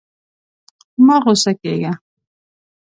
[1.05, 1.93] مه غوسه کېږه.